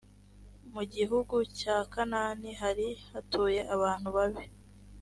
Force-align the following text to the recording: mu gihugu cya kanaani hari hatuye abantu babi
mu 0.73 0.83
gihugu 0.95 1.35
cya 1.59 1.77
kanaani 1.91 2.49
hari 2.61 2.87
hatuye 3.11 3.61
abantu 3.75 4.07
babi 4.15 4.45